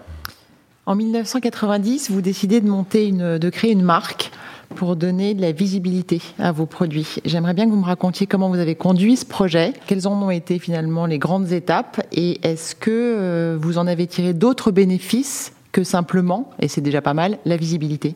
En 0.84 0.96
1990, 0.96 2.10
vous 2.10 2.20
décidez 2.20 2.60
de 2.60 2.68
monter 2.68 3.06
une, 3.06 3.38
de 3.38 3.50
créer 3.50 3.70
une 3.70 3.82
marque 3.82 4.32
pour 4.72 4.96
donner 4.96 5.34
de 5.34 5.40
la 5.40 5.52
visibilité 5.52 6.20
à 6.38 6.50
vos 6.50 6.66
produits. 6.66 7.16
J'aimerais 7.24 7.54
bien 7.54 7.66
que 7.66 7.70
vous 7.70 7.80
me 7.80 7.84
racontiez 7.84 8.26
comment 8.26 8.48
vous 8.48 8.58
avez 8.58 8.74
conduit 8.74 9.16
ce 9.16 9.24
projet, 9.24 9.74
quelles 9.86 10.08
en 10.08 10.20
ont 10.20 10.30
été 10.30 10.58
finalement 10.58 11.06
les 11.06 11.18
grandes 11.18 11.52
étapes 11.52 12.04
et 12.12 12.40
est-ce 12.46 12.74
que 12.74 12.90
euh, 12.90 13.58
vous 13.60 13.78
en 13.78 13.86
avez 13.86 14.06
tiré 14.06 14.34
d'autres 14.34 14.72
bénéfices 14.72 15.52
que 15.70 15.84
simplement, 15.84 16.50
et 16.58 16.68
c'est 16.68 16.80
déjà 16.80 17.00
pas 17.00 17.14
mal, 17.14 17.38
la 17.44 17.56
visibilité? 17.56 18.14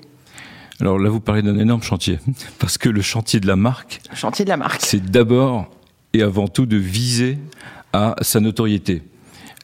Alors 0.81 0.99
là, 0.99 1.09
vous 1.09 1.21
parlez 1.21 1.43
d'un 1.43 1.59
énorme 1.59 1.83
chantier, 1.83 2.19
parce 2.59 2.79
que 2.79 2.89
le 2.89 3.03
chantier 3.03 3.41
de 3.41 3.47
la 3.47 3.57
marque, 3.57 4.01
le 4.11 4.17
chantier 4.17 4.45
de 4.45 4.51
la 4.51 4.57
marque, 4.57 4.83
c'est 4.83 5.05
d'abord 5.11 5.71
et 6.13 6.23
avant 6.23 6.49
tout 6.49 6.67
de 6.67 6.77
viser 6.77 7.39
à 7.93 8.15
sa 8.21 8.41
notoriété. 8.41 9.03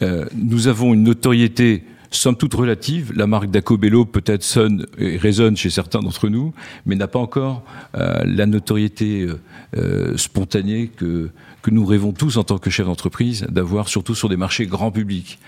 Euh, 0.02 0.26
nous 0.34 0.68
avons 0.68 0.94
une 0.94 1.02
notoriété 1.02 1.84
somme 2.10 2.36
toute 2.36 2.54
relative. 2.54 3.12
La 3.14 3.26
marque 3.26 3.50
Dacobello 3.50 4.04
peut-être 4.04 4.42
sonne 4.42 4.86
et 4.98 5.16
résonne 5.16 5.56
chez 5.56 5.70
certains 5.70 6.00
d'entre 6.00 6.28
nous, 6.28 6.52
mais 6.86 6.94
n'a 6.94 7.08
pas 7.08 7.18
encore 7.18 7.62
euh, 7.96 8.22
la 8.24 8.46
notoriété 8.46 9.26
euh, 9.76 10.16
spontanée 10.16 10.88
que 10.88 11.30
que 11.62 11.70
nous 11.70 11.86
rêvons 11.86 12.12
tous 12.12 12.36
en 12.36 12.44
tant 12.44 12.58
que 12.58 12.70
chefs 12.70 12.86
d'entreprise 12.86 13.46
d'avoir, 13.48 13.88
surtout 13.88 14.14
sur 14.14 14.28
des 14.28 14.36
marchés 14.36 14.66
grand 14.66 14.90
public. 14.90 15.38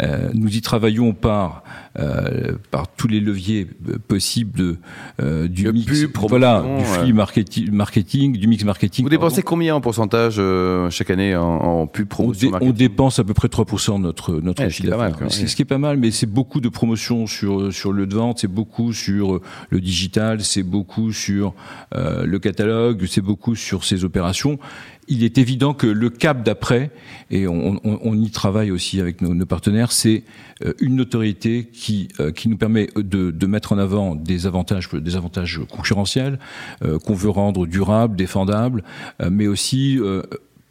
Euh, 0.00 0.30
nous 0.34 0.56
y 0.56 0.60
travaillons 0.60 1.12
par 1.12 1.62
euh, 1.98 2.52
par 2.70 2.88
tous 2.88 3.08
les 3.08 3.20
leviers 3.20 3.68
euh, 3.88 3.98
possibles 4.08 4.58
de 4.58 4.76
euh, 5.22 5.48
du 5.48 5.70
mix, 5.72 6.06
voilà, 6.28 6.64
du 6.78 6.84
flux 6.84 7.12
marketing, 7.12 7.70
marketing, 7.70 8.36
du 8.36 8.46
mix 8.46 8.64
marketing. 8.64 9.04
Vous 9.04 9.10
dépensez 9.10 9.42
combien 9.42 9.74
en 9.74 9.80
pourcentage 9.80 10.36
euh, 10.38 10.90
chaque 10.90 11.10
année 11.10 11.36
en, 11.36 11.44
en 11.44 11.86
pub 11.86 12.08
promotion 12.08 12.52
on, 12.60 12.68
on, 12.68 12.70
dépense 12.72 13.18
à 13.18 13.24
peu 13.24 13.34
près 13.34 13.48
3% 13.48 13.98
de 13.98 13.98
notre 13.98 14.40
notre 14.40 14.68
chiffre 14.68 14.90
d'affaires. 14.90 15.30
Ce 15.30 15.54
qui 15.54 15.62
est 15.62 15.66
pas 15.66 15.78
mal, 15.78 15.96
mais 15.96 16.10
c'est 16.10 16.26
beaucoup 16.26 16.60
de 16.60 16.68
promotion 16.68 17.26
sur 17.26 17.72
sur 17.72 17.92
le 17.92 18.06
de 18.06 18.14
vente, 18.14 18.40
c'est 18.40 18.48
beaucoup 18.48 18.92
sur 18.92 19.40
le 19.70 19.80
digital, 19.80 20.42
c'est 20.42 20.62
beaucoup 20.62 21.12
sur 21.12 21.54
euh, 21.94 22.24
le 22.24 22.38
catalogue, 22.38 23.06
c'est 23.06 23.20
beaucoup 23.20 23.54
sur 23.54 23.84
ces 23.84 24.04
opérations 24.04 24.58
il 25.08 25.24
est 25.24 25.38
évident 25.38 25.74
que 25.74 25.86
le 25.86 26.10
cap 26.10 26.42
d'après, 26.42 26.90
et 27.30 27.46
on, 27.46 28.14
y 28.14 28.30
travaille 28.30 28.70
aussi 28.70 29.00
avec 29.00 29.20
nos, 29.20 29.46
partenaires, 29.46 29.92
c'est 29.92 30.24
euh, 30.64 30.72
une 30.80 30.96
notoriété 30.96 31.68
qui, 31.72 32.08
euh, 32.20 32.30
qui 32.32 32.48
nous 32.48 32.56
permet 32.56 32.88
de, 32.96 33.30
de, 33.30 33.46
mettre 33.46 33.72
en 33.72 33.78
avant 33.78 34.14
des 34.14 34.46
avantages, 34.46 34.88
des 34.92 35.16
avantages 35.16 35.60
concurrentiels 35.70 36.38
euh, 36.82 36.98
qu'on 36.98 37.14
veut 37.14 37.30
rendre 37.30 37.66
durables, 37.66 38.16
défendables, 38.16 38.84
mais 39.30 39.46
aussi 39.46 39.98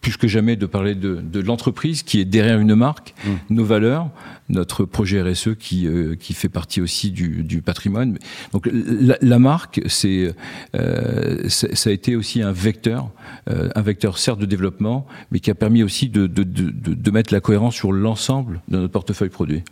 plus 0.03 0.17
que 0.17 0.27
jamais 0.27 0.57
de 0.57 0.65
parler 0.65 0.95
de, 0.95 1.15
de 1.15 1.39
l'entreprise 1.39 2.03
qui 2.03 2.19
est 2.19 2.25
derrière 2.25 2.59
une 2.59 2.75
marque, 2.75 3.15
mmh. 3.25 3.29
nos 3.51 3.63
valeurs, 3.63 4.09
notre 4.49 4.83
projet 4.83 5.21
RSE 5.21 5.55
qui, 5.57 5.87
euh, 5.87 6.15
qui 6.15 6.33
fait 6.33 6.49
partie 6.49 6.81
aussi 6.81 7.09
du, 7.09 7.43
du 7.43 7.61
patrimoine. 7.61 8.19
Donc 8.51 8.69
la, 8.71 9.17
la 9.21 9.39
marque, 9.39 9.81
c'est 9.87 10.35
euh, 10.75 11.47
ça 11.47 11.89
a 11.89 11.93
été 11.93 12.17
aussi 12.17 12.41
un 12.41 12.51
vecteur, 12.51 13.09
euh, 13.49 13.69
un 13.75 13.81
vecteur 13.81 14.17
certes 14.17 14.39
de 14.39 14.45
développement, 14.45 15.07
mais 15.31 15.39
qui 15.39 15.49
a 15.49 15.55
permis 15.55 15.83
aussi 15.83 16.09
de, 16.09 16.27
de, 16.27 16.43
de, 16.43 16.93
de 16.93 17.11
mettre 17.11 17.33
la 17.33 17.39
cohérence 17.39 17.73
sur 17.73 17.93
l'ensemble 17.93 18.59
de 18.67 18.79
notre 18.79 18.91
portefeuille 18.91 19.29
produit. 19.29 19.63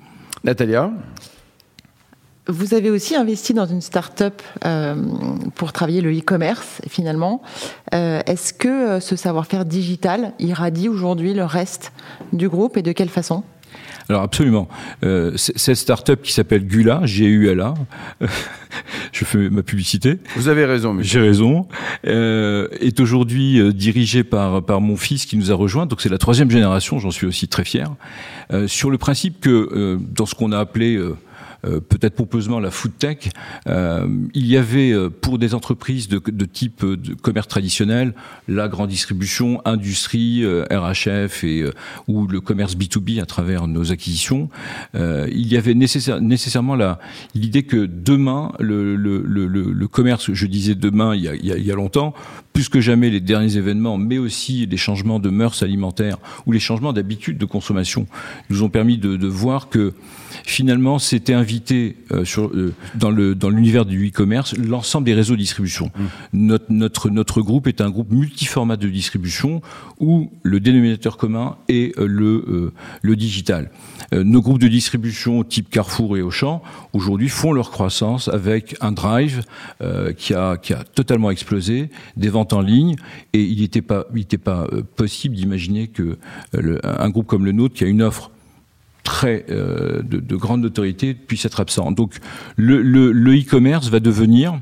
Natalia? 0.46 0.92
Vous 2.48 2.74
avez 2.74 2.90
aussi 2.90 3.16
investi 3.16 3.54
dans 3.54 3.66
une 3.66 3.82
start-up 3.82 4.42
euh, 4.66 4.96
pour 5.56 5.74
travailler 5.74 6.02
le 6.02 6.12
e-commerce, 6.12 6.82
finalement. 6.88 7.42
Euh, 7.94 8.22
Est-ce 8.26 8.54
que 8.54 9.00
ce 9.00 9.16
savoir-faire 9.16 9.66
digital 9.66 10.34
irradie 10.40 10.90
aujourd'hui 10.90 11.34
le 11.34 11.46
reste 11.46 11.92
du 12.34 12.50
groupe 12.50 12.78
et 12.78 12.82
de 12.82 12.92
quelle 12.92 13.10
façon? 13.10 13.44
Alors 14.10 14.24
absolument. 14.24 14.68
Euh, 15.04 15.32
cette 15.38 15.76
start-up 15.76 16.22
qui 16.22 16.34
s'appelle 16.34 16.66
Gula, 16.66 17.02
G-U-L-A, 17.06 17.76
je 19.14 19.26
fais 19.26 19.50
ma 19.50 19.64
publicité. 19.64 20.20
Vous 20.36 20.50
avez 20.50 20.66
raison. 20.66 20.98
J'ai 21.00 21.20
raison. 21.20 21.68
Euh, 22.06 22.68
est 22.80 23.00
aujourd'hui 23.00 23.60
euh, 23.60 23.72
dirigée 23.72 24.24
par 24.24 24.64
par 24.64 24.82
mon 24.82 24.98
fils 24.98 25.26
qui 25.26 25.38
nous 25.38 25.52
a 25.52 25.56
rejoint. 25.56 25.86
Donc 25.86 26.02
c'est 26.02 26.10
la 26.10 26.18
troisième 26.18 26.52
génération. 26.52 27.00
J'en 27.00 27.12
suis 27.12 27.28
aussi 27.28 27.48
très 27.48 27.64
fier. 27.64 27.88
Euh, 28.52 28.68
sur 28.68 28.90
le 28.90 28.98
principe 28.98 29.40
que 29.40 29.50
euh, 29.50 29.98
dans 30.00 30.26
ce 30.26 30.36
qu'on 30.36 30.52
a 30.52 30.60
appelé 30.60 30.96
euh, 30.96 31.16
peut-être 31.63 32.15
pompeusement 32.15 32.60
la 32.60 32.72
food 32.72 32.91
tech, 32.98 33.30
euh, 33.68 34.08
il 34.34 34.48
y 34.48 34.58
avait 34.58 34.91
euh, 34.91 35.10
pour 35.10 35.38
des 35.38 35.53
entreprises 35.53 36.08
de, 36.08 36.22
de, 36.25 36.46
type 36.46 36.86
de 36.86 37.13
commerce 37.13 37.48
traditionnel, 37.48 38.13
la 38.48 38.68
grande 38.68 38.89
distribution, 38.89 39.62
industrie, 39.65 40.44
RHF 40.46 41.44
et 41.44 41.65
ou 42.08 42.27
le 42.27 42.41
commerce 42.41 42.75
B2B 42.75 43.22
à 43.22 43.25
travers 43.25 43.68
nos 43.68 43.91
acquisitions, 43.91 44.50
il 44.94 45.48
y 45.48 45.58
avait 45.58 45.74
nécessaire, 45.74 46.22
nécessairement 46.22 46.77
l'idée 47.36 47.63
que 47.63 47.86
demain 47.86 48.51
le, 48.60 48.96
le, 48.96 49.22
le, 49.22 49.46
le, 49.48 49.88
commerce, 49.88 50.32
je 50.34 50.46
disais 50.48 50.75
demain 50.75 51.15
il 51.15 51.22
y, 51.22 51.27
a, 51.27 51.36
il 51.36 51.65
y 51.65 51.72
a 51.72 51.75
longtemps, 51.75 52.13
plus 52.62 52.70
que 52.70 52.80
jamais 52.80 53.10
les 53.10 53.22
derniers 53.22 53.58
événements, 53.58 53.98
mais 53.98 54.20
aussi 54.20 54.68
les 54.68 54.77
changements 54.77 55.18
de 55.18 55.32
mœurs 55.32 55.63
alimentaires 55.63 56.20
ou 56.46 56.51
les 56.51 56.60
changements 56.60 56.94
d'habitude 56.94 57.39
de 57.39 57.46
consommation 57.46 58.06
nous 58.51 58.62
ont 58.62 58.70
permis 58.70 59.00
de, 59.00 59.18
de 59.18 59.27
voir 59.27 59.68
que 59.68 59.96
finalement 60.46 61.00
c'était 61.00 61.34
invité 61.34 61.98
euh, 62.12 62.24
sur, 62.24 62.51
euh, 62.53 62.74
dans 62.96 63.50
l'univers 63.50 63.86
du 63.86 64.10
e-commerce 64.10 64.56
l'ensemble 64.58 65.06
des 65.06 65.15
réseaux 65.15 65.34
de 65.34 65.39
distribution. 65.39 65.91
Mmh. 65.96 66.06
Notre, 66.34 66.72
notre 66.72 67.10
notre 67.10 67.41
groupe 67.41 67.68
est 67.68 67.82
un 67.82 67.89
groupe 67.89 68.12
multiformat 68.12 68.77
de 68.77 68.88
distribution 68.88 69.62
où 70.00 70.32
le 70.44 70.60
dénominateur 70.60 71.18
commun 71.18 71.58
est 71.68 71.98
euh, 71.98 72.06
le 72.06 72.46
euh, 72.48 72.74
le 73.01 73.15
digital. 73.15 73.72
Nos 74.13 74.41
groupes 74.41 74.60
de 74.60 74.68
distribution 74.68 75.44
type 75.46 75.70
Carrefour 75.70 76.18
et 76.18 76.22
Auchan 76.22 76.62
aujourd'hui 76.91 77.30
font 77.30 77.53
leur 77.53 77.72
croissance 77.72 78.27
avec 78.27 78.75
un 78.82 78.91
drive 78.91 79.44
qui 80.18 80.34
a 80.34 80.58
qui 80.58 80.74
a 80.74 80.84
totalement 80.84 81.32
explosé, 81.32 81.89
des 82.18 82.27
ventes 82.27 82.50
en 82.53 82.62
ligne 82.62 82.96
et 83.34 83.41
il 83.41 83.62
n'était 83.62 83.81
pas 83.81 84.05
pas 84.43 84.67
possible 84.96 85.36
d'imaginer 85.36 85.88
que 85.88 86.17
le, 86.53 86.79
un 86.84 87.10
groupe 87.10 87.27
comme 87.27 87.46
le 87.46 87.51
nôtre 87.51 87.75
qui 87.75 87.84
a 87.84 87.88
une 87.88 88.01
offre 88.01 88.31
très 89.03 89.46
euh, 89.50 90.01
de, 90.03 90.20
de, 90.20 90.36
grande 90.36 90.62
notoriété 90.62 91.13
puisse 91.13 91.46
être 91.46 91.60
absent. 91.60 91.91
Donc 91.91 92.15
le, 92.55 93.12
e-commerce 93.38 93.89
va 93.89 94.00
devenir, 94.00 94.60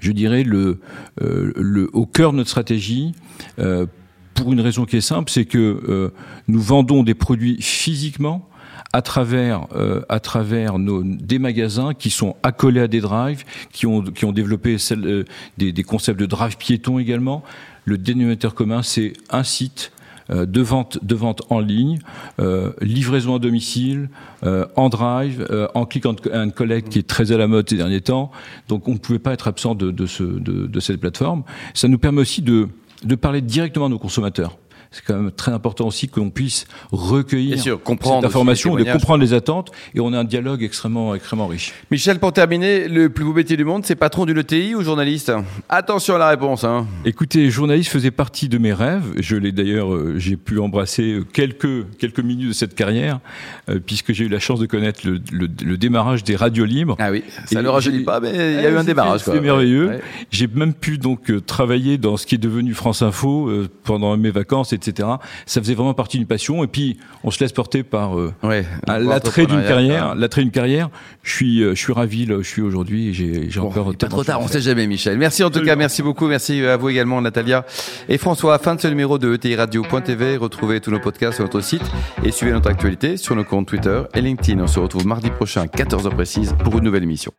je 0.00 0.12
dirais, 0.12 0.44
euh, 0.46 1.88
au 1.92 2.06
cœur 2.06 2.32
de 2.32 2.38
notre 2.38 2.50
stratégie. 2.50 3.12
Euh, 3.58 3.86
pour 4.34 4.52
une 4.52 4.60
raison 4.60 4.86
qui 4.86 4.96
est 4.96 5.02
simple, 5.02 5.30
c'est 5.30 5.44
que 5.44 5.58
euh, 5.58 6.10
nous 6.48 6.60
vendons 6.60 7.02
des 7.02 7.14
produits 7.14 7.60
physiquement 7.60 8.48
à 8.92 9.02
travers 9.02 9.66
euh, 9.74 10.02
à 10.08 10.20
travers 10.20 10.78
nos 10.78 11.02
des 11.02 11.38
magasins 11.38 11.94
qui 11.94 12.10
sont 12.10 12.36
accolés 12.42 12.80
à 12.80 12.88
des 12.88 13.00
drives, 13.00 13.44
qui 13.72 13.86
ont 13.86 14.02
qui 14.02 14.24
ont 14.24 14.32
développé 14.32 14.78
celle, 14.78 15.06
euh, 15.06 15.24
des, 15.58 15.72
des 15.72 15.82
concepts 15.82 16.20
de 16.20 16.26
drive 16.26 16.56
piéton 16.56 16.98
également. 16.98 17.42
Le 17.84 17.98
dénominateur 17.98 18.54
commun, 18.54 18.82
c'est 18.82 19.14
un 19.30 19.42
site 19.42 19.92
euh, 20.30 20.46
de 20.46 20.60
vente, 20.60 20.98
de 21.02 21.14
vente 21.14 21.42
en 21.50 21.58
ligne, 21.58 21.98
euh, 22.38 22.72
livraison 22.80 23.34
à 23.34 23.38
domicile, 23.38 24.08
euh, 24.44 24.66
en 24.76 24.88
drive, 24.88 25.46
euh, 25.50 25.66
en 25.74 25.84
click 25.84 26.06
and 26.06 26.50
collect 26.54 26.90
qui 26.90 27.00
est 27.00 27.08
très 27.08 27.32
à 27.32 27.36
la 27.38 27.48
mode 27.48 27.68
ces 27.68 27.76
derniers 27.76 28.02
temps. 28.02 28.30
Donc 28.68 28.86
on 28.88 28.92
ne 28.92 28.98
pouvait 28.98 29.18
pas 29.18 29.32
être 29.32 29.48
absent 29.48 29.74
de, 29.74 29.90
de, 29.90 30.06
ce, 30.06 30.22
de, 30.22 30.66
de 30.66 30.80
cette 30.80 31.00
plateforme. 31.00 31.42
Ça 31.74 31.88
nous 31.88 31.98
permet 31.98 32.20
aussi 32.20 32.40
de, 32.40 32.68
de 33.04 33.14
parler 33.16 33.40
directement 33.40 33.86
à 33.86 33.88
nos 33.88 33.98
consommateurs 33.98 34.58
c'est 34.92 35.04
quand 35.04 35.16
même 35.16 35.32
très 35.32 35.52
important 35.52 35.86
aussi 35.86 36.08
que 36.08 36.20
l'on 36.20 36.30
puisse 36.30 36.66
recueillir 36.90 37.58
sûr, 37.58 37.82
comprendre 37.82 38.20
cette 38.22 38.30
information, 38.30 38.76
de 38.76 38.84
comprendre 38.84 39.22
les 39.22 39.34
attentes, 39.34 39.70
et 39.94 40.00
on 40.00 40.12
a 40.12 40.18
un 40.18 40.24
dialogue 40.24 40.62
extrêmement, 40.62 41.14
extrêmement 41.14 41.46
riche. 41.46 41.72
Michel, 41.90 42.18
pour 42.18 42.32
terminer, 42.32 42.88
le 42.88 43.08
plus 43.08 43.24
beau 43.24 43.32
métier 43.32 43.56
du 43.56 43.64
monde, 43.64 43.84
c'est 43.84 43.96
patron 43.96 44.26
d'une 44.26 44.38
ETI 44.38 44.74
ou 44.74 44.82
journaliste? 44.82 45.32
Attention 45.68 46.14
à 46.16 46.18
la 46.18 46.28
réponse. 46.28 46.64
Hein. 46.64 46.86
Écoutez, 47.04 47.50
journaliste 47.50 47.90
faisait 47.90 48.10
partie 48.10 48.48
de 48.48 48.58
mes 48.58 48.72
rêves. 48.72 49.04
Je 49.18 49.36
l'ai 49.36 49.52
d'ailleurs, 49.52 49.92
euh, 49.92 50.14
j'ai 50.18 50.36
pu 50.36 50.58
embrasser 50.58 51.20
quelques 51.32 51.86
quelques 51.98 52.20
minutes 52.20 52.48
de 52.48 52.52
cette 52.52 52.74
carrière, 52.74 53.20
euh, 53.68 53.78
puisque 53.84 54.12
j'ai 54.12 54.24
eu 54.24 54.28
la 54.28 54.38
chance 54.38 54.60
de 54.60 54.66
connaître 54.66 55.00
le, 55.04 55.20
le, 55.32 55.48
le, 55.64 55.76
démarrage 55.76 56.24
des 56.24 56.36
radios 56.36 56.64
libres. 56.64 56.96
Ah 56.98 57.10
oui, 57.10 57.24
ça 57.46 57.62
ne 57.62 57.68
rajeunit 57.68 58.04
pas, 58.04 58.20
mais 58.20 58.30
il 58.30 58.62
y 58.62 58.66
a 58.66 58.70
eu 58.70 58.76
un 58.76 58.84
démarrage. 58.84 59.20
C'était 59.20 59.40
merveilleux. 59.40 59.88
Ouais. 59.88 60.00
J'ai 60.30 60.46
même 60.46 60.74
pu 60.74 60.98
donc 60.98 61.30
euh, 61.30 61.40
travailler 61.40 61.98
dans 61.98 62.16
ce 62.16 62.26
qui 62.26 62.34
est 62.34 62.38
devenu 62.38 62.74
France 62.74 63.02
Info 63.02 63.48
euh, 63.48 63.68
pendant 63.84 64.16
mes 64.16 64.30
vacances, 64.30 64.72
etc. 64.86 65.08
Ça 65.46 65.60
faisait 65.60 65.74
vraiment 65.74 65.94
partie 65.94 66.18
d'une 66.18 66.26
passion. 66.26 66.64
Et 66.64 66.66
puis, 66.66 66.98
on 67.24 67.30
se 67.30 67.40
laisse 67.40 67.52
porter 67.52 67.82
par 67.82 68.18
euh, 68.18 68.32
ouais, 68.42 68.64
l'attrait 68.86 69.46
d'une 69.46 69.62
carrière. 69.62 70.14
L'attrait 70.14 70.42
d'une 70.42 70.50
carrière. 70.50 70.90
Je 71.22 71.32
suis, 71.32 71.62
euh, 71.62 71.74
je 71.74 71.80
suis 71.80 71.92
ravi 71.92 72.26
là 72.26 72.36
où 72.36 72.42
je 72.42 72.48
suis 72.48 72.62
aujourd'hui. 72.62 73.08
Et 73.08 73.12
j'ai, 73.12 73.50
j'ai 73.50 73.60
bon, 73.60 73.68
encore. 73.68 73.94
Pas 73.96 74.08
trop 74.08 74.24
tard. 74.24 74.40
On 74.40 74.48
sait 74.48 74.60
jamais, 74.60 74.86
Michel. 74.86 75.18
Merci 75.18 75.44
en 75.44 75.50
tout 75.50 75.62
cas. 75.62 75.76
Merci 75.76 76.02
beaucoup. 76.02 76.26
Merci 76.26 76.64
à 76.64 76.76
vous 76.76 76.88
également, 76.88 77.20
Natalia 77.20 77.64
et 78.08 78.18
François. 78.18 78.58
Fin 78.58 78.74
de 78.74 78.80
ce 78.80 78.88
numéro 78.88 79.18
de 79.18 79.34
ETI 79.34 79.56
Radio.tv. 79.56 80.36
Retrouvez 80.36 80.80
tous 80.80 80.90
nos 80.90 81.00
podcasts 81.00 81.36
sur 81.36 81.44
notre 81.44 81.60
site 81.60 81.82
et 82.24 82.30
suivez 82.30 82.52
notre 82.52 82.70
actualité 82.70 83.16
sur 83.16 83.36
nos 83.36 83.44
comptes 83.44 83.68
Twitter 83.68 84.02
et 84.14 84.20
LinkedIn. 84.20 84.62
On 84.62 84.66
se 84.66 84.80
retrouve 84.80 85.06
mardi 85.06 85.30
prochain 85.30 85.62
à 85.62 85.66
14h 85.66 86.10
précise 86.10 86.54
pour 86.64 86.78
une 86.78 86.84
nouvelle 86.84 87.04
émission. 87.04 87.32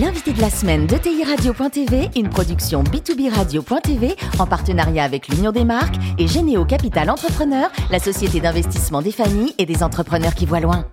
L'invité 0.00 0.34
de 0.34 0.40
la 0.42 0.50
semaine 0.50 0.86
de 0.86 0.96
TI 0.98 1.24
Radio.tv, 1.24 2.10
une 2.16 2.28
production 2.28 2.82
B2B 2.82 3.32
Radio.tv 3.32 4.14
en 4.38 4.46
partenariat 4.46 5.04
avec 5.04 5.28
l'Union 5.28 5.52
des 5.52 5.64
marques 5.64 5.94
et 6.18 6.26
Généo 6.26 6.66
Capital 6.66 7.08
Entrepreneur, 7.08 7.70
la 7.90 7.98
société 7.98 8.40
d'investissement 8.40 9.00
des 9.00 9.12
familles 9.12 9.54
et 9.56 9.64
des 9.64 9.82
entrepreneurs 9.82 10.34
qui 10.34 10.44
voient 10.44 10.60
loin. 10.60 10.84